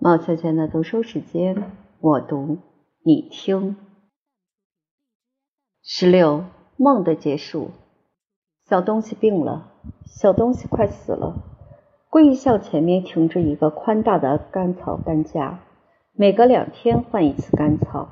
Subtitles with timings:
[0.00, 2.58] 毛芊芊的读书时间，我读
[3.02, 3.76] 你听。
[5.82, 6.44] 十六
[6.76, 7.72] 梦的结束，
[8.68, 9.72] 小东西病了，
[10.06, 11.42] 小东西快死了。
[12.10, 15.58] 贵校前面停着一个宽大的干草担架，
[16.12, 18.08] 每隔两天换一次干草。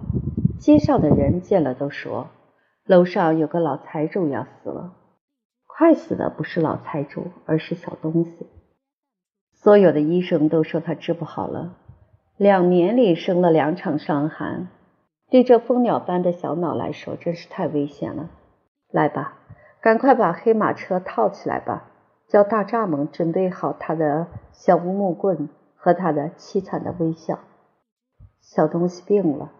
[0.58, 2.26] 街上的人见了都说，
[2.84, 4.92] 楼上有个老财主要死了。
[5.66, 8.32] 快死的不是老财主，而是小东西。
[9.56, 11.74] 所有的医生都说他治不好了，
[12.36, 14.68] 两年里生了两场伤寒，
[15.28, 18.30] 对这蜂鸟般的小脑来说真是太危险了。
[18.92, 19.38] 来吧，
[19.80, 21.88] 赶快把黑马车套起来吧，
[22.28, 27.40] 叫大蚱蜢准备好他的小乌木棍和他的凄惨的微笑。
[28.40, 29.50] 小东西病了，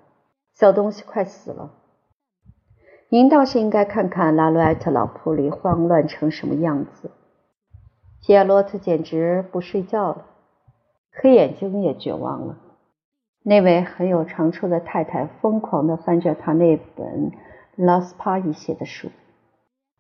[0.55, 1.73] 小东西快死了。
[3.09, 7.11] 您倒是应该看看拉鲁埃特老铺里慌乱成什么样子。
[8.27, 10.25] 皮亚洛特简直不睡觉了，
[11.13, 12.57] 黑眼睛也绝望了。
[13.45, 17.31] 那位很有长处的太太疯狂地翻着他那本
[17.77, 19.11] 拉斯帕伊写的书，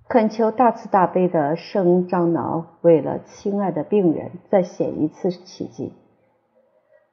[0.08, 5.92] 恳求大慈大悲的圣张脑为了亲爱的病人再写一次奇迹。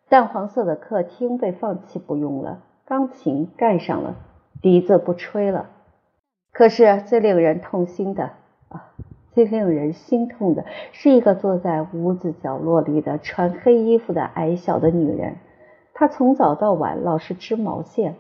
[0.09, 4.16] 淡黄色的客厅被放弃不用了，钢琴盖上了，
[4.64, 5.69] 笛子不吹了。
[6.52, 8.31] 可是最令人痛心的！
[9.34, 15.38] 最令人心痛的是一个坐在屋子角落里的穿黑衣服的矮小的女人，
[15.94, 18.16] 她从早到晚老是织毛线，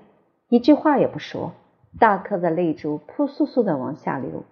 [0.49, 1.51] 一句话也不说，
[1.99, 4.43] 大颗的泪珠扑簌簌的往下流。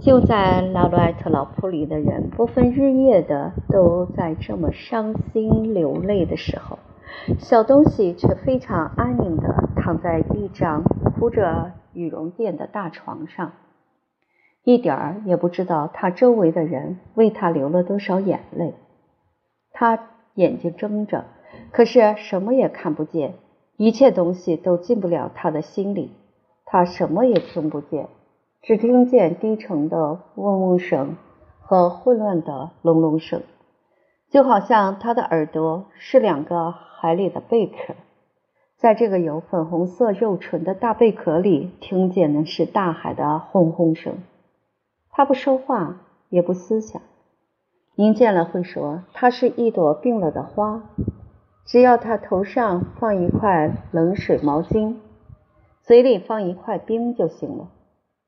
[0.00, 6.78] 就在拉鲁埃特老铺里的人不分日夜的都在这么伤心流泪的时候，
[7.38, 11.72] 小东西却非常安宁的躺在一张铺着。
[11.98, 13.50] 羽绒垫的大床上，
[14.62, 18.74] 一点儿也不知道他周围的人为他流了多少眼泪。
[19.72, 19.98] 他
[20.34, 21.24] 眼睛睁着，
[21.72, 23.34] 可是什么也看不见，
[23.76, 26.12] 一切东西都进不了他的心里。
[26.64, 28.08] 他什么也听不见，
[28.62, 31.16] 只听见低沉的嗡嗡声
[31.58, 33.42] 和混乱的隆隆声，
[34.30, 37.94] 就好像他的耳朵是两个海里的贝壳。
[38.78, 44.18] 在这个有粉红色肉唇的大贝壳里，听见的是大海的轰轰声。
[45.10, 45.96] 他不说话，
[46.28, 47.02] 也不思想。
[47.96, 50.84] 您见了会说，它是一朵病了的花。
[51.64, 54.94] 只要他头上放一块冷水毛巾，
[55.82, 57.70] 嘴里放一块冰就行了。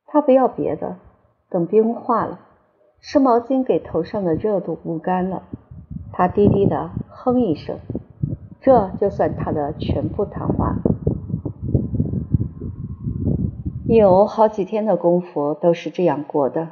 [0.05, 0.97] 他不要别的，
[1.49, 2.41] 等冰化了，
[2.99, 5.45] 湿毛巾给头上的热度捂干了，
[6.13, 7.79] 他低低的哼一声。
[8.61, 10.77] 这就算他的全部谈话。
[13.87, 16.69] 有好几天的功夫都是这样过的，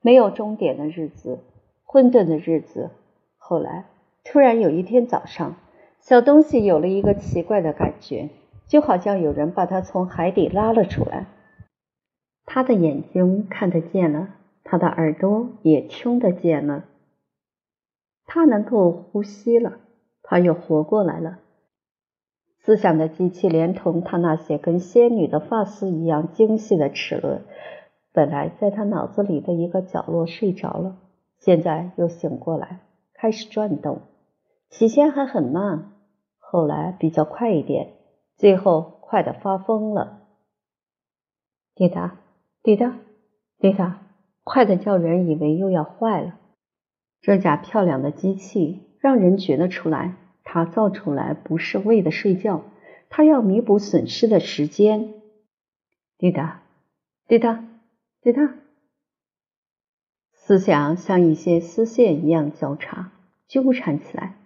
[0.00, 1.40] 没有终点的日子，
[1.84, 2.90] 混沌的日子。
[3.38, 3.86] 后来，
[4.22, 5.56] 突然有一天早上，
[6.00, 8.28] 小东西有了一个奇怪的感觉，
[8.68, 11.26] 就好像有人把他从海底拉了出来。
[12.46, 14.28] 他的眼睛看得见了，
[14.62, 16.84] 他的耳朵也听得见了，
[18.26, 19.78] 他能够呼吸了。
[20.24, 21.38] 他又活过来了。
[22.58, 27.42] 思想的机器连同他那些跟仙女的发丝一样精细的齿轮，
[28.10, 30.96] 本来在他脑子里的一个角落睡着了，
[31.38, 32.80] 现在又醒过来，
[33.12, 34.00] 开始转动。
[34.70, 35.92] 起先还很慢，
[36.38, 37.92] 后来比较快一点，
[38.36, 40.22] 最后快的发疯了。
[41.74, 42.16] 滴答
[42.62, 42.96] 滴答
[43.58, 44.00] 滴答，
[44.42, 46.38] 快的叫人以为又要坏了。
[47.20, 48.83] 这架漂亮的机器。
[49.04, 52.62] 让人觉得出来，他造出来不是为了睡觉，
[53.10, 55.12] 他要弥补损失的时间。
[56.16, 56.62] 滴答，
[57.28, 57.62] 滴答，
[58.22, 58.54] 滴答，
[60.32, 63.12] 思想像一些丝线一样交叉
[63.46, 64.36] 纠缠起来。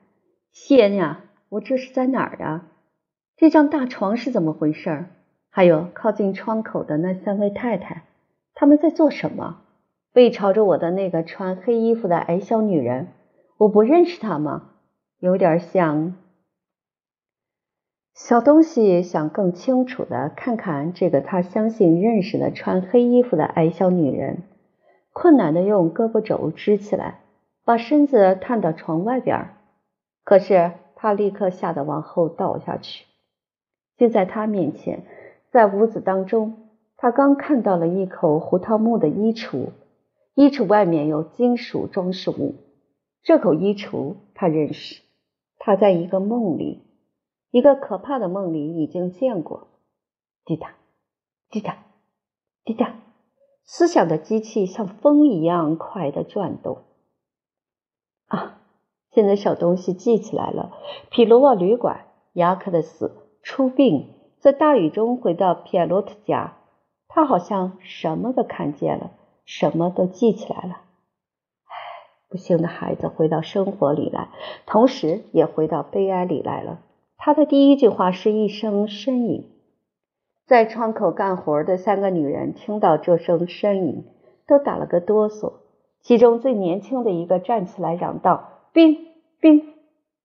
[0.53, 1.21] 天呀，
[1.51, 2.67] 我这是在哪儿啊？
[3.37, 5.05] 这张大床是怎么回事？
[5.51, 8.03] 还有靠近窗口的那三位太太，
[8.55, 9.61] 他们在做什么？
[10.13, 13.07] 背朝着我的那个穿黑衣服的矮小女人。
[13.59, 14.71] 我不认识他吗？
[15.19, 16.15] 有点像。
[18.15, 24.45] 小东西想更清楚的看看这个他相信认识的穿黑衣服的矮小女人，
[25.13, 27.19] 困难的用胳膊肘支起来，
[27.65, 29.49] 把身子探到床外边。
[30.23, 33.07] 可是他立刻吓得往后倒下去。
[33.97, 35.03] 就在他面前，
[35.51, 39.71] 在屋子当中，他刚看到了一口胡桃木的衣橱，
[40.35, 42.55] 衣橱外面有金属装饰物。
[43.29, 45.03] 这口衣橱他认识，
[45.59, 46.83] 他在一个梦里，
[47.51, 49.69] 一个可怕的梦里已经见过。
[50.47, 50.77] 滴答，
[51.51, 51.77] 滴答，
[52.65, 52.95] 滴答，
[53.65, 56.85] 思想的机器像风一样快的转动。
[58.29, 58.63] 啊，
[59.11, 60.73] 现在小东西记起来了：
[61.11, 66.57] 皮罗瓦旅馆、雅克的死、出殡，在大雨中回到皮埃洛特家，
[67.09, 69.11] 他好像什么都看见了，
[69.45, 70.85] 什么都记起来了。
[72.31, 74.29] 不幸的孩子回到生活里来，
[74.67, 76.81] 同时也回到悲哀里来了。
[77.17, 79.51] 他的第一句话是一声呻吟。
[80.47, 84.05] 在窗口干活的三个女人听到这声呻吟，
[84.47, 85.55] 都打了个哆嗦。
[86.01, 88.97] 其中最年轻的一个站起来嚷道：“冰，
[89.41, 89.75] 冰！”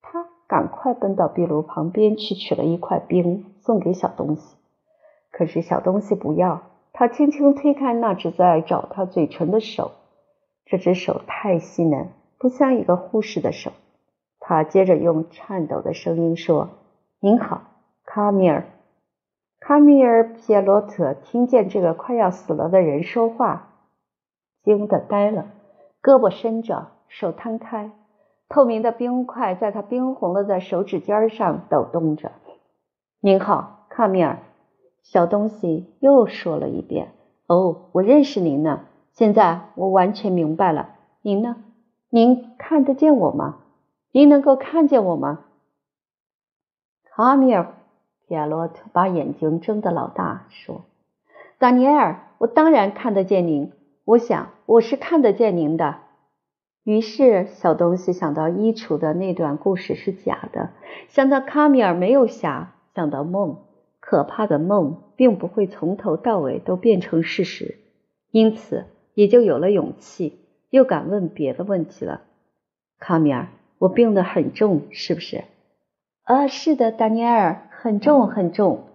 [0.01, 4.55] 他赶快奔到壁炉旁边去取了一块冰，送给小东西。
[5.31, 6.61] 可是小东西不要，
[6.93, 9.91] 他轻轻推开那只在找他嘴唇的手。
[10.65, 13.71] 这只手太细嫩，不像一个护士的手。
[14.39, 16.69] 他接着用颤抖的声音说
[17.21, 17.61] ：“您好，
[18.05, 18.65] 卡米尔。”
[19.59, 23.69] 卡米尔·皮耶罗特听见这个快要死了的人说话，
[24.61, 25.45] 惊得呆了，
[26.01, 27.91] 胳膊伸着，手摊开，
[28.49, 32.33] 透明的冰块在他冰红了的手指尖上抖动着。
[33.21, 34.39] 您好，卡米尔，
[35.01, 37.13] 小东西又说了一遍
[37.47, 38.81] ：“哦，我认识您呢。
[39.13, 40.95] 现在我完全明白了。
[41.21, 41.55] 您呢？
[42.09, 43.59] 您看得见我吗？
[44.11, 45.45] 您能够看见我吗？”
[47.09, 47.75] 卡米尔。
[48.25, 50.85] 皮亚洛特把眼睛睁得老大，说
[51.59, 53.73] ：“丹尼埃尔，我当然看得见您。
[54.05, 55.97] 我想我是看得见您的。”
[56.83, 60.71] 于是小东西想到衣橱的那段故事是假的，
[61.09, 63.57] 想到卡米尔没有瞎，想到梦，
[63.99, 67.77] 可怕的梦并不会从头到尾都变成事实，
[68.31, 70.39] 因此也就有了勇气，
[70.69, 72.21] 又敢问别的问题了。
[72.99, 75.43] 卡米尔，我病得很重，是不是？
[76.23, 77.69] 啊，是的，达尼尔。
[77.83, 78.85] 很重很重，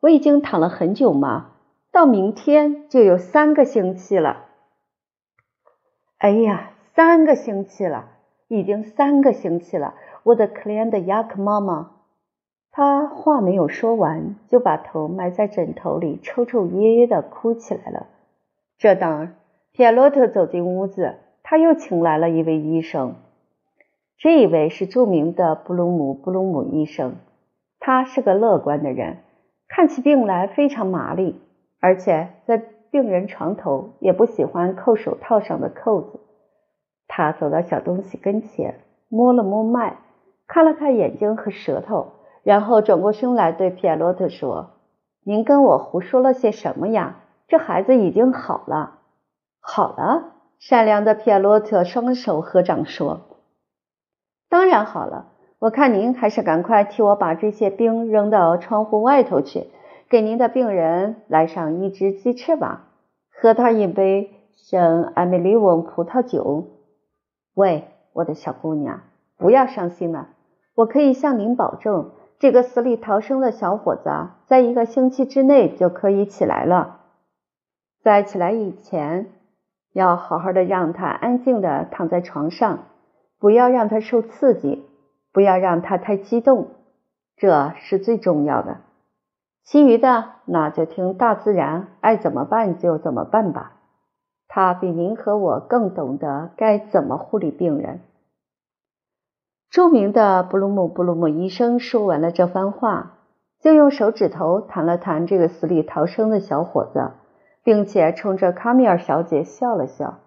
[0.00, 1.52] 我已经躺了很久吗？
[1.92, 4.46] 到明天就有三个星期了。
[6.18, 8.08] 哎呀，三个星期了，
[8.48, 9.94] 已经三个星期了，
[10.24, 11.92] 我的可怜的雅克妈妈。
[12.72, 18.08] 她话没有说完，就把头埋在枕头里，抽抽噎噎的哭起来了。
[18.80, 19.34] 这当，
[19.72, 23.16] 皮埃洛特走进屋子，他又请来了一位医生，
[24.16, 27.16] 这一位是著名的布鲁姆布鲁姆医生。
[27.78, 29.18] 他是个乐观的人，
[29.68, 31.38] 看起病来非常麻利，
[31.78, 32.56] 而且在
[32.90, 36.18] 病人床头也不喜欢扣手套上的扣子。
[37.06, 38.76] 他走到小东西跟前，
[39.10, 39.98] 摸了摸脉，
[40.46, 42.12] 看了看眼睛和舌头，
[42.44, 44.70] 然后转过身来对皮埃洛特说
[45.22, 47.19] ：“您跟我胡说了些什么呀？
[47.50, 49.00] 这孩子已经好了，
[49.60, 53.20] 好了。”善良的皮埃洛特双手合掌说
[54.48, 55.26] ：“当然好了。”
[55.60, 59.66] 我看您还是赶快替我把这些冰扔到窗户外头去，
[60.08, 62.86] 给您的病人来上一只鸡翅吧，
[63.30, 66.64] 喝他一杯圣艾米利翁葡萄酒。
[67.52, 69.02] 喂，我的小姑娘，
[69.36, 70.28] 不要伤心了，
[70.76, 74.10] 我可以向您保证，这个死里逃生的小伙子
[74.46, 76.99] 在一个星期之内就可以起来了。
[78.02, 79.26] 在起来以前，
[79.92, 82.80] 要好好的让他安静的躺在床上，
[83.38, 84.86] 不要让他受刺激。
[85.32, 86.70] 不要让他太激动，
[87.36, 88.78] 这是最重要的。
[89.62, 93.74] 其余的，那就听大自然爱怎么办就怎么办吧。
[94.48, 98.00] 他比您和我更懂得该怎么护理病人。
[99.70, 103.18] 著名的布鲁姆布鲁姆医生说完了这番话，
[103.60, 107.12] 就用手指头弹了弹这个死里逃生的小伙子，
[107.62, 110.20] 并且冲着卡米尔小姐笑了笑，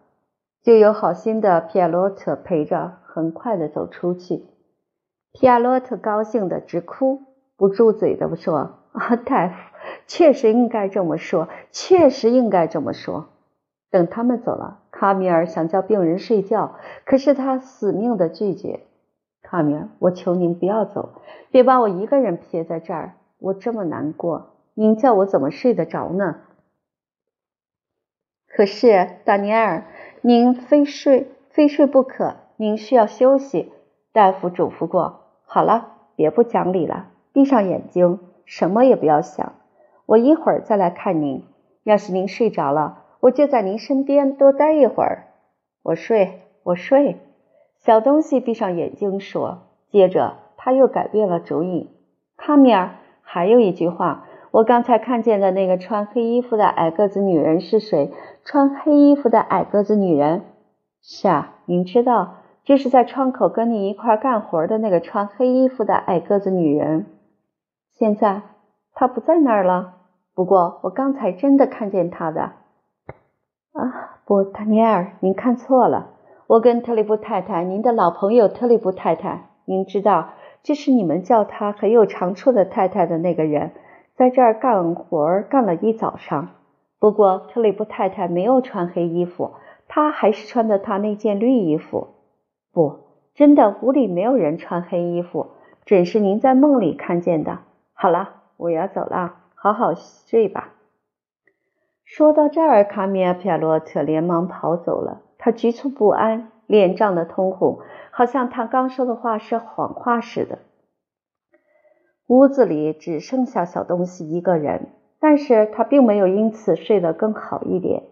[0.62, 4.46] 就有好心的皮埃洛特陪着，很快的走出去。
[5.32, 7.22] 皮亚洛特高兴的直哭，
[7.58, 9.56] 不住嘴的说：“啊，大夫，
[10.06, 13.30] 确实应该这么说，确实应该这么说。”
[13.90, 16.76] 等他们走了，卡米尔想叫病人睡觉，
[17.06, 18.82] 可是他死命的拒绝。
[19.42, 21.22] 卡米尔，我求您不要走，
[21.52, 26.38] 别把我一个人撇在这儿，我这么难过，您叫我怎么睡得着呢？
[28.56, 29.84] 可是，达尼尔，
[30.22, 33.72] 您非睡非睡不可，您需要休息。
[34.12, 35.22] 大夫嘱咐过。
[35.46, 39.54] 好了，别不讲理了，闭上眼睛，什么也不要想。
[40.06, 41.44] 我一会儿再来看您。
[41.84, 45.30] 要是您睡着了，我就在您身边多待一会儿。
[45.82, 47.18] 我睡，我睡。
[47.80, 49.64] 小东西闭上眼睛说。
[49.90, 51.90] 接着他又改变了主意。
[52.38, 58.14] 卡米尔，还有一句话，我刚才看见的那个穿黑衣服的矮个子女人是谁？
[58.46, 60.44] 穿黑衣服的矮个子女人？
[61.02, 62.36] 是啊，您知道。
[62.64, 67.08] 就是在窗口跟你一块干活的那个穿黑衣服的矮个子女人，
[67.98, 68.44] 现在
[68.94, 69.96] 她不在那儿了。
[70.36, 72.42] 不过我刚才真的看见她的。
[73.74, 76.12] 啊，不，达尼尔，您看错了。
[76.46, 80.30] 我跟特里布太太，您的老朋友特里布太太，您知道，
[80.62, 83.72] 这是你们叫她很有长处的太太的那个人，
[84.16, 86.50] 在这儿干活干了一早上。
[87.00, 89.52] 不过特里布太太没有穿黑衣服，
[89.88, 92.10] 她还是穿的她那件绿衣服。
[92.72, 93.00] 不，
[93.34, 95.48] 真的，屋里没有人穿黑衣服，
[95.86, 97.60] 准是您在梦里看见的。
[97.94, 100.70] 好了，我要走了，好好睡吧。
[102.06, 105.22] 说到这儿，卡米尔·皮亚洛特连忙跑走了。
[105.38, 107.80] 他局促不安，脸涨得通红，
[108.12, 110.60] 好像他刚说的话是谎话似的。
[112.28, 114.90] 屋子里只剩下小东西一个人，
[115.20, 118.04] 但是他并没有因此睡得更好一点。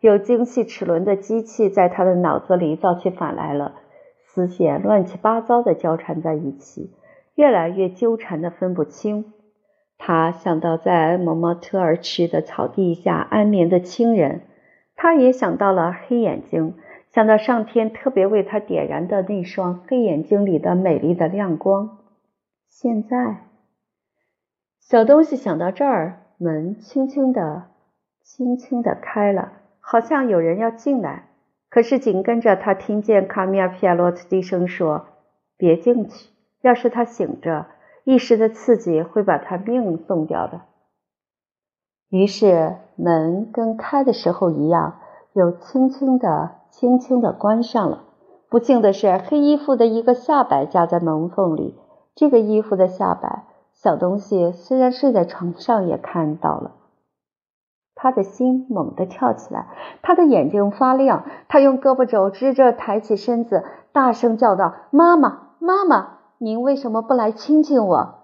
[0.00, 3.76] 有精细齿轮的机器在他的脑子里造起反来了，
[4.26, 6.90] 丝线乱七八糟的交缠在一起，
[7.36, 9.32] 越来越纠缠的分不清。
[9.96, 14.42] 他想到在蒙莫特尔区的草地下安眠的亲人，
[14.96, 16.74] 他也想到了黑眼睛，
[17.12, 21.98] 想到上天特别为他点燃的那双黑眼睛里的美丽的亮光。
[22.68, 23.36] 现在，
[24.82, 27.62] 小东西想到这儿，门轻轻的、
[28.22, 31.28] 轻轻的开了，好像有人要进来。
[31.70, 35.06] 可是紧跟着，他听见卡米尔·皮亚洛特低声说
[35.56, 36.28] ：“别进去，
[36.60, 37.66] 要是他醒着。”
[38.04, 40.62] 一时的刺激会把他命送掉的。
[42.10, 44.98] 于是门跟开的时候一样，
[45.32, 48.02] 又轻轻的、轻轻的关上了。
[48.50, 51.78] 不幸的是，黑衣服的一个下摆夹在门缝里。
[52.16, 53.44] 这个衣服的下摆，
[53.82, 56.70] 小东西虽然睡在床上也看到了。
[57.96, 59.66] 他的心猛地跳起来，
[60.02, 68.20] 他的眼睛发亮，他用胳膊肘支着，抬起身子，大声叫道：“妈妈，妈妈！”您为什么不来亲亲我？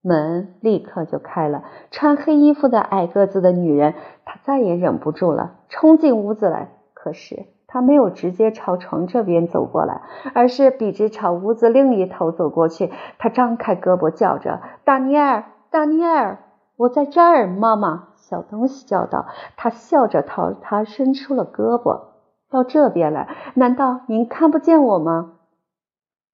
[0.00, 1.64] 门立刻就开了。
[1.90, 6.68] 穿黑衣服的矮个子的女人，她再也忍不住了，冲进屋子来。
[6.94, 10.02] 可是他没有直接朝床这边走过来，
[10.34, 12.90] 而是笔直朝屋子另一头走过去。
[13.16, 16.38] 他张开胳膊叫着：“达尼尔，达尼尔，
[16.76, 19.26] 我在这儿！”妈妈，小东西叫道。
[19.56, 22.06] 他笑着朝他伸出了胳膊
[22.50, 25.34] ：“到这边来，难道您看不见我吗？”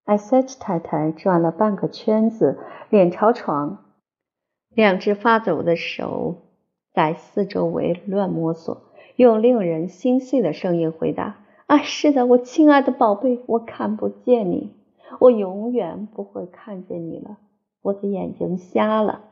[0.07, 3.85] 艾塞特太太转了半个圈子，脸朝床，
[4.71, 6.37] 两只发抖的手
[6.95, 8.83] 在四周围乱摸索，
[9.17, 14.75] 用令人心碎的声音回答：“啊，是的，我亲爱的宝贝，我看不见你，
[15.19, 17.39] 我永远不会看见你了，
[17.83, 19.23] 我的眼睛瞎了。”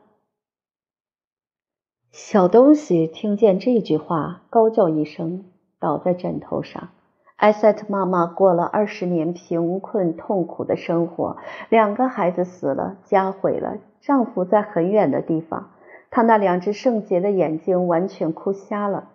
[2.11, 5.45] 小东西听见这句话，高叫一声，
[5.79, 6.89] 倒在枕头上。
[7.35, 11.35] 艾塞特妈妈过了二十年贫困痛苦的生活，
[11.69, 15.71] 两个孩子死了，家毁了，丈夫在很远的地方，
[16.09, 19.09] 她那两只圣洁的眼睛完全哭瞎了。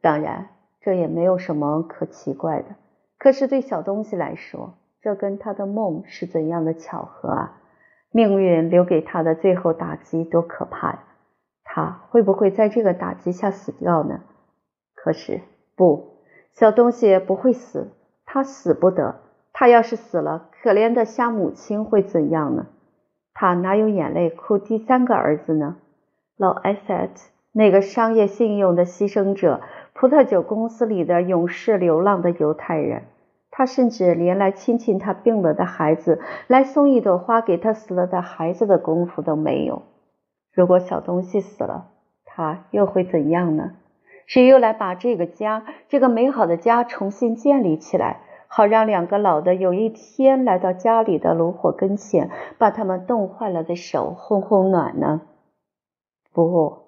[0.00, 0.48] 当然，
[0.80, 2.76] 这也没有什么可奇怪的。
[3.18, 7.60] 可是对小东西来说，这跟他的梦是怎样的巧合啊！
[8.10, 11.04] 命运留给他的最后打击多可怕呀！
[11.64, 14.20] 他会不会在这个打击下死掉呢？
[14.94, 15.40] 可是
[15.76, 16.16] 不。
[16.52, 17.92] 小东西不会死，
[18.24, 19.20] 他死不得。
[19.52, 22.66] 他要是死了，可怜的瞎母亲会怎样呢？
[23.34, 25.76] 他哪有眼泪哭第三个儿子呢？
[26.36, 27.12] 老艾塞特，
[27.52, 29.60] 那个商业信用的牺牲者，
[30.00, 33.02] 葡萄酒公司里的勇士流浪的犹太人，
[33.50, 39.82] 他甚至连来亲亲他病了的孩子，来送一朵花给他死了的孩子的功夫都没有。
[40.54, 41.88] 如果小东西死了，
[42.24, 43.72] 他又会怎样呢？
[44.24, 55.20] 谁又来把这个家，这个美好的家重新建立起来，好让两个老的有一天来到家里的炉火跟前，把他们冻坏了的手烘烘暖呢？
[56.32, 56.86] 不，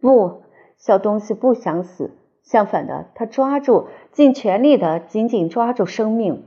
[0.00, 0.40] 不，
[0.78, 2.10] 小东西不想死，
[2.44, 6.44] 相反的，他抓住，尽全力的紧紧抓住生命。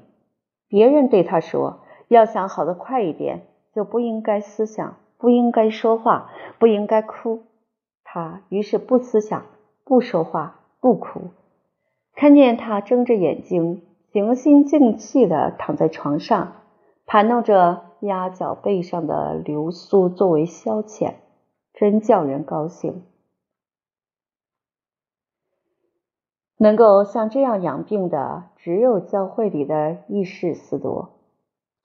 [0.70, 3.42] 别人对他说：“要想好的快一点，
[3.76, 7.44] 就不应该思想，不应该说话，不应该哭。”
[8.06, 9.44] 他于是不思想。
[9.90, 11.30] 不说话，不哭，
[12.14, 16.56] 看见他睁着眼睛，平心静气的躺在床上，
[17.06, 21.14] 盘弄着鸭脚背上的流苏作为消遣，
[21.74, 23.04] 真叫人高兴。
[26.58, 31.10] 能够像这样养病的，只有教会里的义士斯多。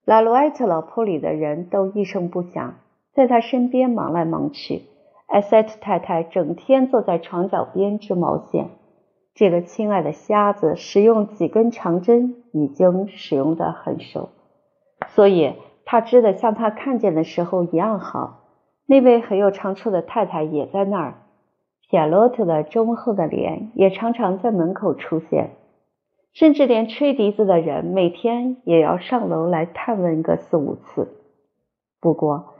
[0.04, 2.74] 拉罗埃特老铺里的人都一声不响，
[3.12, 4.82] 在他身边忙来忙去。
[5.26, 8.70] 艾塞特太太整天坐在床脚边织毛线。
[9.34, 14.28] 这个亲爱的瞎子使用几根长针已经使用得很熟，
[15.08, 15.54] 所以
[15.86, 18.40] 他织的像他看见的时候一样好。
[18.84, 21.14] 那位很有长处的太太也在那儿。
[21.92, 25.50] 皮亚洛特的忠厚的脸也常常在门口出现。
[26.32, 31.08] 甚至连吹笛子的人每天也要上楼来探问个四五次。
[32.00, 32.54] 不过，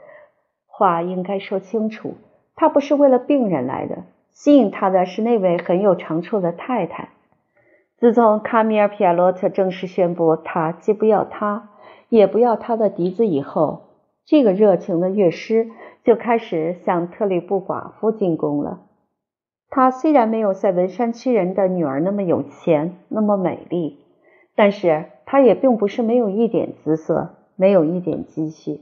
[0.67, 2.13] 话应该说清楚，
[2.53, 7.09] 他不是为了病人来的，吸引他的是那位很有长处的太太。
[7.97, 11.71] 自从卡米尔·皮亚洛特正式宣布他既不要他，
[12.07, 13.81] 也不要他的笛子以后，
[14.25, 15.71] 这个热情的乐师
[16.03, 18.81] 就开始向特里布寡妇进攻了。
[19.75, 24.05] 她虽然没有在文山区人的女儿那么有钱，那么美丽，
[24.55, 28.81] 但是她也并不是没有一点姿色，没有一点积蓄。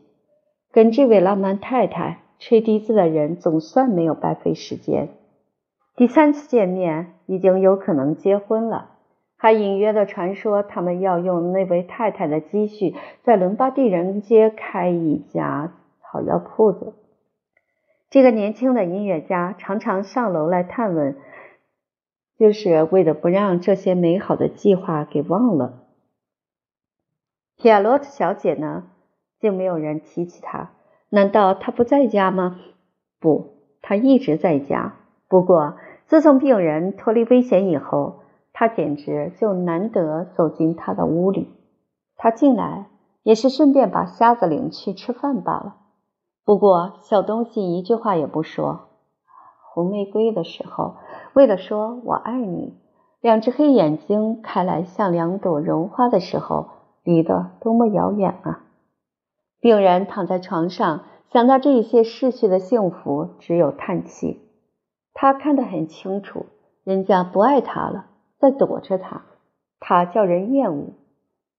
[0.73, 5.07] 跟这位浪漫太太吹笛子的人总算没有白费时间。
[5.95, 8.89] 第三次见面已经有可能结婚了，
[9.37, 15.71] 还隐约的传说他们要用那位太太的积蓄在伦巴第人街开一家
[16.01, 16.95] 草药铺子。
[18.11, 21.15] 这个年轻的音乐家常常上楼来探问，
[22.37, 25.85] 就是为了不让这些美好的计划给忘了。
[27.55, 28.83] 皮亚洛特小姐呢，
[29.39, 30.71] 竟没有人提起她。
[31.07, 32.59] 难道她不在家吗？
[33.21, 34.95] 不，她一直在家。
[35.29, 41.47] 不过，自从病人脱离危险以后，她简直就难得走进她的屋里。
[42.17, 42.87] 她进来
[43.23, 45.77] 也是顺便把瞎子领去吃饭罢了。
[46.43, 48.87] 不过，小东西一句话也不说。
[49.73, 50.95] 红玫瑰的时候，
[51.33, 52.73] 为了说我爱你，
[53.21, 56.67] 两只黑眼睛开来像两朵绒花的时候，
[57.03, 58.63] 离得多么遥远啊！
[59.59, 64.41] 病人躺在床上，想到这些逝去的幸福，只有叹气。
[65.13, 66.47] 他看得很清楚，
[66.83, 68.07] 人家不爱他了，
[68.39, 69.21] 在躲着他，
[69.79, 70.93] 他叫人厌恶。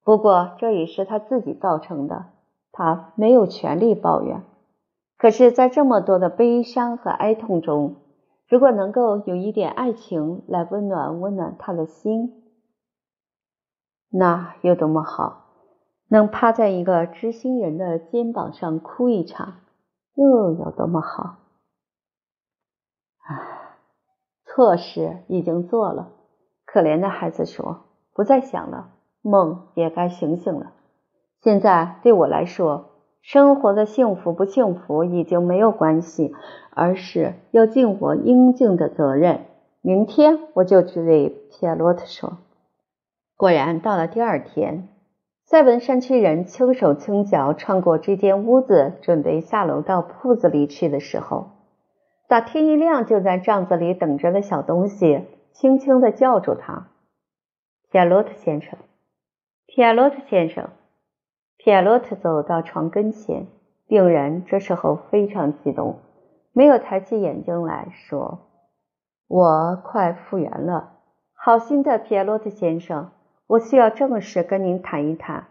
[0.04, 2.26] 不过，这也是他自己造成的，
[2.72, 4.42] 他没有权利抱怨。
[5.22, 7.94] 可是，在这么多的悲伤和哀痛中，
[8.48, 12.42] 如果能够有一点爱情来温暖温暖他的心，
[14.10, 15.44] 那有多么好！
[16.08, 19.60] 能趴在一个知心人的肩膀上哭一场，
[20.16, 21.36] 又有多么好！
[23.22, 23.76] 唉，
[24.44, 26.08] 错事已经做了。
[26.64, 30.72] 可怜的孩子说：“不再想了，梦也该醒醒了。
[31.42, 32.88] 现在对我来说。”
[33.22, 36.34] 生活的幸福不幸福已经没有关系，
[36.70, 39.46] 而是要尽我应尽的责任。
[39.80, 42.38] 明天我就去对皮亚洛特说。
[43.36, 44.88] 果然，到了第二天，
[45.44, 51.50] 塞文山区人轻手轻脚穿过这间屋子，准备下楼到铺子里去的时候，
[52.28, 56.88] 打天一亮就在帐子里等着的小东西轻轻地叫住他
[57.90, 58.78] ：“皮亚洛特先生，
[59.66, 60.68] 皮亚洛特先生。”
[61.64, 63.46] 皮埃洛特走到床跟前，
[63.86, 66.00] 病人这时候非常激动，
[66.52, 68.40] 没有抬起眼睛来说
[69.30, 70.94] ：“我快复原了，
[71.34, 73.12] 好心的皮埃洛特先生，
[73.46, 75.44] 我需要正式跟您谈一谈。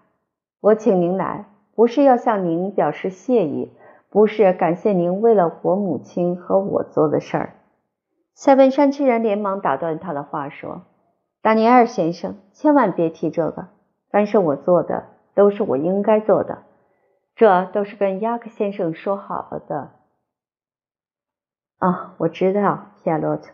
[0.59, 1.45] 我请您来，
[1.75, 3.71] 不是要向您表示谢意，
[4.09, 7.53] 不是感谢您为了我母亲和我做的事儿。”
[8.35, 10.81] 塞文山区人连忙打断他的话说
[11.41, 13.69] ：“达尼尔先生，千万别提这个，
[14.09, 16.63] 凡是我做的。”都是我应该做的，
[17.35, 19.91] 这都是跟亚克先生说好了的。
[21.77, 23.53] 啊，我知道，夏洛特，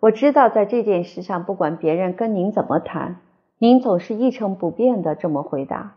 [0.00, 3.20] 我知道，在这件事上，不管别人跟您怎么谈，
[3.58, 5.96] 您总是一成不变的这么回答。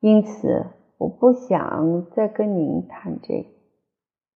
[0.00, 0.66] 因此，
[0.98, 3.48] 我不想再跟您谈这个。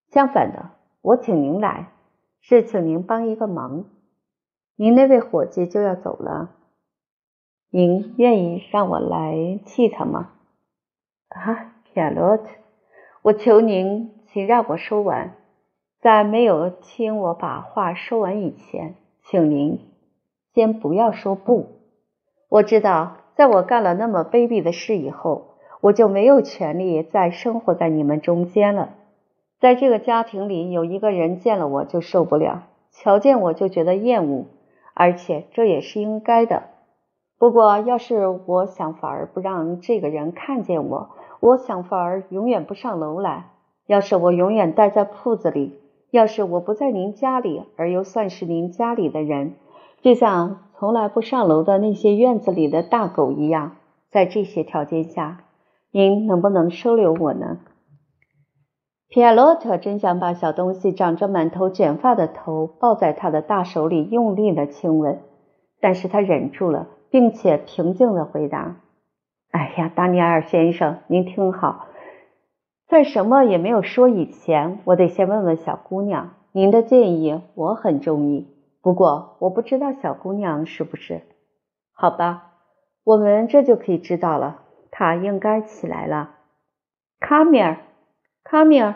[0.09, 0.71] 相反的，
[1.03, 1.93] 我请您来，
[2.41, 3.85] 是请您帮一个忙。
[4.77, 6.51] 您那位伙计就要走了。
[7.71, 10.31] 您愿意让我来替他吗？
[11.29, 12.45] 啊，亚洛特，
[13.23, 15.35] 我求您，请让我说完。
[16.01, 19.81] 在没有听我把话说完以前，请您
[20.55, 21.67] 先不要说不。
[22.49, 28.95] 我知道，在我干了那么卑鄙的事以后，我就没有权利再生活在你们中间了。
[29.59, 34.47] 在这个家庭里，有一个人见了我就受不了，瞧见我就觉得厌恶，
[34.95, 36.63] 而且这也是应该的。
[37.39, 43.51] 不过，要是我想法儿不让这个人看见我，我想法儿永远不上楼来。
[43.87, 45.79] 要是我永远待在铺子里，
[46.11, 49.55] 要是我不在您家里，而又算是您家里的人，
[50.01, 53.77] 就像从来不上楼的那些院子里的大狗一样，
[54.11, 55.45] 在这些条件下，
[55.93, 57.59] 您能不能收留我呢？
[59.09, 65.21] 皮埃洛特真想把小东西长着满头卷发的头抱在他的大手里，用力的亲吻，
[65.81, 66.89] 但是他忍住了。
[67.11, 68.77] 并且平静的回答
[69.53, 71.87] ：“哎呀，达尼尔先生，您听好，
[72.89, 76.35] 在什么也没有说以前，我得先问问小姑娘。
[76.53, 78.49] 您的建议我很中意，
[78.81, 81.23] 不过我不知道小姑娘是不是……
[81.93, 82.53] 好吧，
[83.05, 84.63] 我们这就可以知道了。
[84.91, 86.37] 他应该起来了。
[87.21, 87.79] 卡米尔，
[88.43, 88.95] 卡米尔，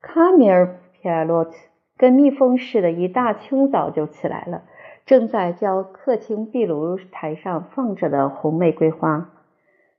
[0.00, 1.52] 卡米尔·皮埃洛特
[1.96, 4.62] 跟蜜蜂似的，一大清早就起来了，
[5.08, 9.30] 正在浇客厅壁炉台上放着的红玫瑰花。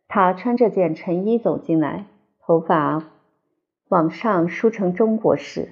[0.07, 2.05] 他穿着件衬衣走进来，
[2.39, 3.01] 头发
[3.87, 5.69] 往上梳成中国式。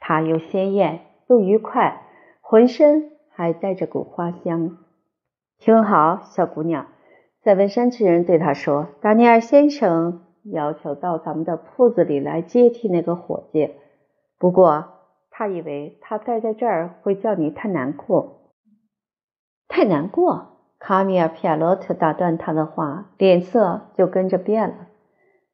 [0.00, 2.02] 他又鲜艳又愉快，
[2.40, 4.78] 浑身还带着股花香。
[5.60, 6.88] 听好，小姑娘，
[7.42, 13.70] 在文山区人对他说：“达尼尔先生要求到咱们的铺子里来接替那个伙计。
[14.36, 14.86] 不过，
[15.30, 18.38] 他以为他待在这儿会叫你太难过。
[19.70, 24.74] 太难过。”卡米尔·皮亚洛特打断他的话，脸色就跟着变了。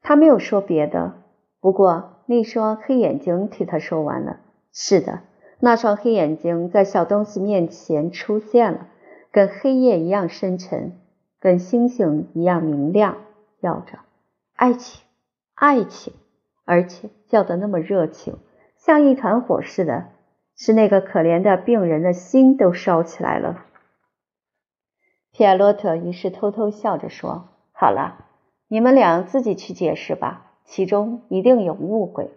[0.00, 1.14] 他没有说别的，
[1.60, 4.38] 不过那双黑眼睛替他说完了。
[4.72, 5.20] 是的，
[5.58, 8.86] 那双黑眼睛在小东西面前出现了。
[9.32, 10.92] 跟黑夜一样深沉，
[11.40, 13.16] 跟星星一样明亮，
[13.60, 13.98] 叫着
[14.54, 15.04] 爱情，
[15.54, 16.14] 爱情，
[16.64, 18.38] 而且叫得那么热情，
[18.78, 20.06] 像一团火似的，
[20.56, 23.64] 使那个可怜的病人的心都烧起来了。
[25.36, 28.24] 皮埃洛特于是偷偷笑着说：“好了，
[28.68, 32.30] 你们俩自己去解释吧，其中一定有误会。”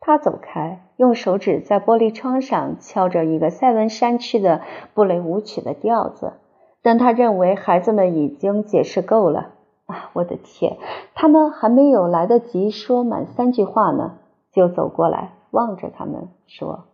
[0.00, 4.62] 他走开，用手指在玻璃窗上敲着一个塞文山区的
[4.94, 6.32] 布雷舞曲的调子。
[6.80, 9.50] 但他认为孩子们已经解释够了。
[9.84, 10.78] 啊，我的天！
[11.14, 14.16] 他们还没有来得及说满三句话呢，
[14.52, 16.86] 就走过来，望着他们说：“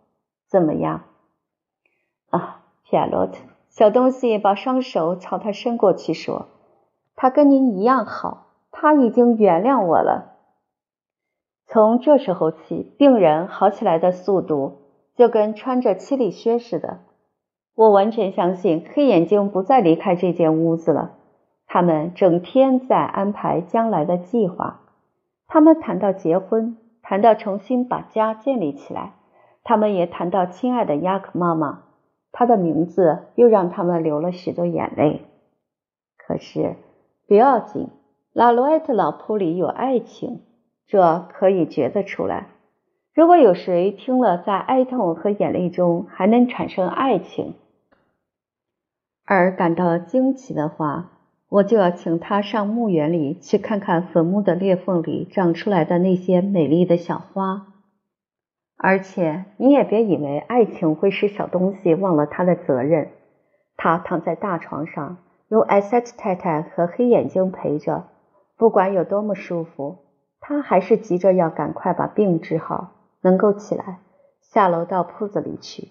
[0.51, 1.03] 怎么样？”
[2.31, 3.39] 啊，皮埃洛特，
[3.79, 6.49] 小东西把双手朝他伸过去说
[7.15, 10.33] ：“他跟您一样好，他已经原谅我了。”
[11.65, 14.79] 从这时候起，病人好起来的速度
[15.15, 16.99] 就跟穿着七里靴似的。
[17.77, 21.13] 我完全相信黑眼睛不再离开这间屋子了。
[21.69, 24.81] 他们整天在安排将来的计划。
[25.47, 29.13] 他们谈到结婚，谈到重新把家建立起来。
[29.63, 31.85] 他们也谈到亲爱的雅克妈妈，
[32.33, 35.23] 他的名字又让他们流了许多眼泪。
[36.17, 36.77] 可是
[37.27, 37.89] 不要紧，
[38.33, 40.43] 拉罗埃特老铺里有爱情。
[40.87, 42.47] 这可以觉得出来。
[43.13, 47.57] 如果有谁听了在哀痛和眼泪中还能产生爱情
[49.27, 51.11] 而感到惊奇的话，
[51.51, 57.67] 我就要请他上墓园里去看看坟墓的裂缝里长出来的那些美丽的小花。
[58.81, 63.11] 而且你也别以为爱情会使小东西忘了他的责任。
[63.77, 68.05] 他躺在大床上，有艾塞特太太和黑眼睛陪着，
[68.57, 69.99] 不管有多么舒服。
[70.41, 73.99] 他还是急着要赶快把病治好，能够起来
[74.41, 75.89] 下楼到铺子里去。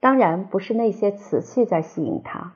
[0.00, 2.52] 当然不是那些瓷器在吸引他，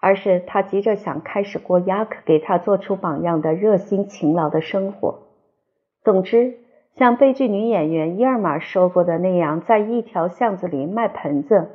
[0.00, 5.18] 而是他急着想开始过雅克给他做出榜样的热心勤劳的生活。
[6.02, 6.58] 总之，
[6.96, 11.70] 像悲剧女演员伊尔玛说过的那样，在一条巷子里卖盆子，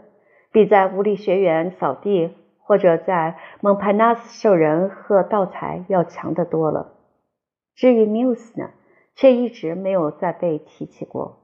[0.51, 6.93] 比在物理学员扫地或者在蒙帕纳斯受人和盗财要强得多了。
[7.75, 8.69] 至于缪斯呢？
[9.19, 11.39] 却一直没有再被提起过。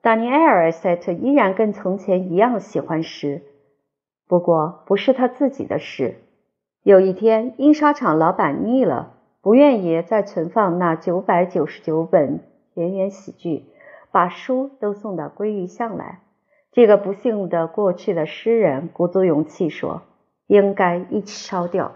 [0.00, 3.42] 达尼埃尔·塞特依然跟从前一样喜欢诗，
[4.26, 6.14] 不过不是他自己的诗。
[6.82, 9.12] 有一天，印刷厂老板腻了，
[9.42, 12.40] 不愿意再存放那九百九十九本
[12.80, 13.66] 田园喜剧，
[14.10, 16.20] 把书都送到归于巷来。
[16.72, 20.00] 这个不幸的过去的诗人鼓足勇气说
[20.48, 21.92] ：“应该一起烧掉。”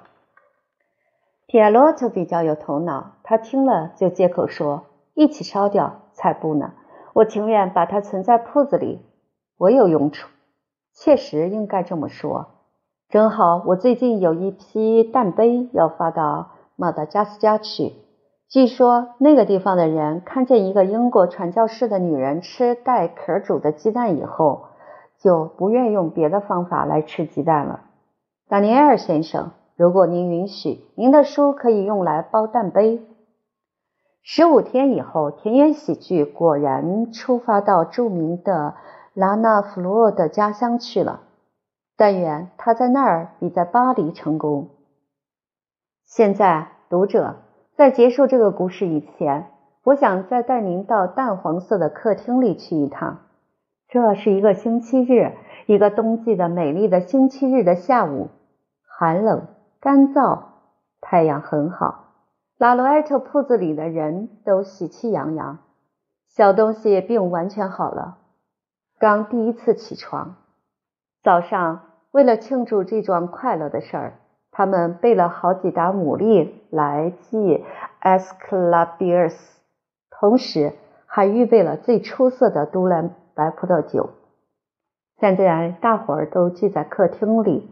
[1.49, 6.75] 皮埃洛特比较有头脑，他听了就接口说：“一起烧掉才不呢！
[7.15, 9.01] 我情愿把它存在铺子里，
[9.57, 10.29] 我有用处。
[10.93, 12.49] 确实应该这么说。
[13.09, 17.95] 正好我最近有一批蛋杯要发到马达加斯加去，
[18.55, 24.67] 据说那个地方的人看见一个英国传教士的女人吃带壳煮的鸡蛋以后，
[25.19, 27.81] 就不愿用别的方法来吃鸡蛋了。”
[28.49, 29.51] 达尼埃尔先生。
[29.75, 33.05] 如果您允许，您的书可以用来包蛋杯。
[34.23, 38.77] 十五天以后，田园喜剧果然出发到著名的
[39.15, 41.23] 拉纳弗洛的家乡去了。
[41.97, 44.69] 但愿他在那儿比在巴黎成功。
[46.05, 47.35] 现在，读者，
[47.77, 49.51] 在结束这个故事以前，
[49.83, 53.23] 我想再带您到淡黄色的客厅里去一趟。
[53.89, 55.33] 这是一个星期日，
[55.67, 58.29] 一个冬季的美丽的星期日的下午，
[58.87, 59.49] 寒冷。
[59.81, 60.39] 干燥，
[61.01, 62.13] 太阳很好。
[62.57, 65.59] 拉罗埃特铺子里的人都喜气洋洋。
[66.29, 68.17] 小东西病完全好了，
[68.99, 70.37] 刚第一次起床。
[71.23, 71.83] 早上，
[72.13, 74.15] 为了庆祝这桩快乐的事儿，
[74.57, 77.65] 他们备了好几打牡蛎来祭
[78.01, 79.35] Asclepius，
[80.11, 80.73] 同时
[81.07, 84.11] 还预备了最出色的都兰白葡萄酒。
[85.19, 87.69] 现在大伙儿都聚在客厅里，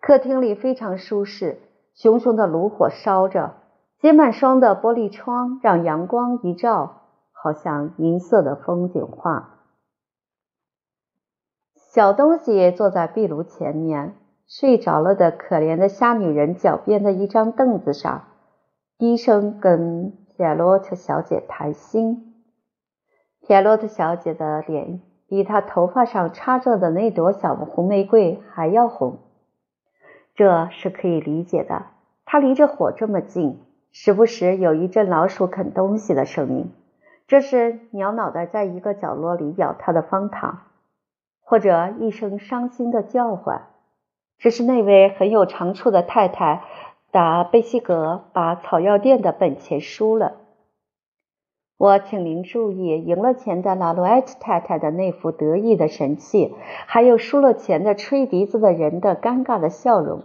[0.00, 1.58] 客厅里非常舒适，
[1.94, 3.54] 熊熊的炉火烧着，
[3.98, 9.56] 结满霜的玻璃窗让阳光一照，好像银色的风景画。
[11.74, 14.14] 小东西坐在壁炉前面。
[14.50, 18.24] 睡着了的可怜的瞎女人脚边的一张凳子上，
[18.98, 22.34] 低声跟皮埃洛特小姐谈心。
[23.40, 29.20] 皮埃洛特小姐的脸比她头发上插着的那朵小红玫瑰还要红，
[30.34, 31.84] 这是可以理解的。
[32.24, 36.72] 她离着火这么近，时不时有一阵老鼠啃东西的声音，
[37.28, 40.62] 这是鸟脑袋在一个角落里咬它的方糖，
[41.40, 43.68] 或者一声伤心的叫唤。
[44.40, 46.62] 这是那位很有长处的太太
[47.10, 50.38] 达贝西格把草药店的本钱输了。
[51.76, 56.54] 我请您注意，赢了钱的拉洛埃特太太的那副得意的神气，
[56.86, 60.22] 还有输了钱的吹笛子的人的尴尬的笑容。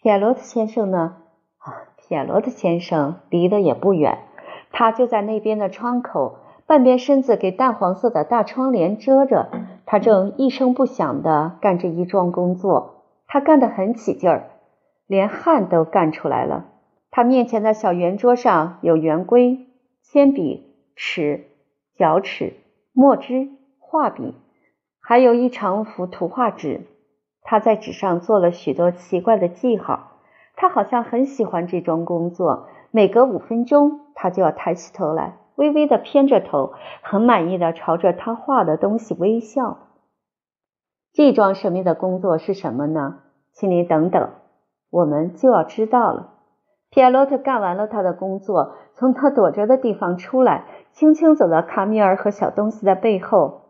[0.00, 1.18] 铁罗特先生呢？
[1.58, 4.18] 啊，铁罗特先生离得也不远，
[4.72, 6.38] 他就在那边的窗口。
[6.66, 9.48] 半边身子给淡黄色的大窗帘遮着，
[9.86, 13.04] 他正一声不响地干着一桩工作。
[13.28, 14.50] 他干得很起劲儿，
[15.06, 16.66] 连汗都干出来了。
[17.10, 19.66] 他面前的小圆桌上有圆规、
[20.02, 21.44] 铅笔、尺、
[21.96, 22.54] 角尺、
[22.92, 23.48] 墨汁、
[23.78, 24.34] 画笔，
[25.00, 26.82] 还有一长幅图画纸。
[27.42, 30.18] 他在纸上做了许多奇怪的记号。
[30.56, 32.66] 他好像很喜欢这桩工作。
[32.90, 35.36] 每隔五分钟，他就要抬起头来。
[35.56, 39.78] 微微的偏着头，很满意的朝着他画的东西微笑。
[41.12, 43.20] 这桩神秘的工作是什么呢？
[43.52, 44.30] 请您等等，
[44.90, 46.34] 我们就要知道了。
[46.90, 53.62] 皮埃洛特干完了他的工作，从他躲着的地方出来，轻轻走到卡米尔和小东西的背后。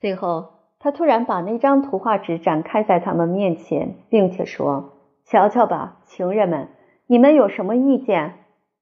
[0.00, 4.92] 最后，他突然把那张图画纸展开在他们面前，并且说
[5.24, 6.68] ：“瞧瞧吧，情人们，
[7.06, 8.34] 你们有什么意见？”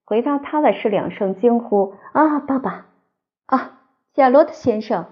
[0.07, 2.87] 回答他的是两声惊呼：“啊，爸爸！
[3.47, 3.73] 啊，
[4.15, 5.07] 夏洛特先生，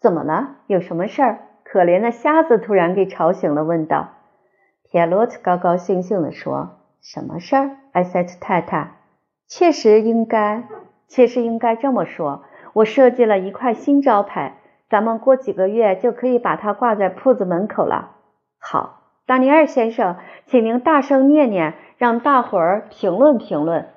[0.00, 0.58] 怎么了？
[0.68, 4.10] 有什么事儿？”可怜的瞎子突然给吵醒了，问道。
[4.84, 8.92] 皮埃洛特高高兴兴地说：“什么事儿？”埃塞特太太
[9.48, 10.62] 确实应该，
[11.08, 12.44] 确实应该这么说。
[12.72, 18.12] 我设计了一块新招牌，咱们过几个月就可以把它挂在铺子门口了。
[18.60, 23.88] 好，丹尼尔先生，请您大声念念，让大伙儿评论评论。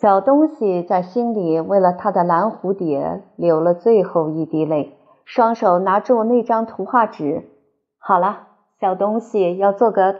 [0.00, 7.50] 小东西在心里为了他的蓝蝴蝶流了最后一滴泪，双手拿住那张图画纸。
[7.98, 8.46] 好了，
[8.80, 10.16] 小东西要做个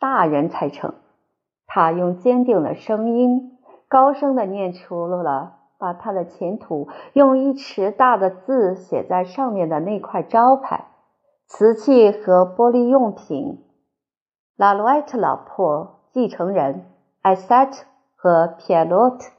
[0.00, 0.94] 大人才成。
[1.66, 10.86] 他用坚定的声音高声的念出了把他的前途用一尺大的字写在上面的那块招牌：
[11.46, 13.62] 瓷器和玻璃用品，
[14.56, 16.86] 拉罗埃特老婆继承人
[17.20, 17.84] 艾塞特。
[18.20, 19.37] 和皮埃洛特。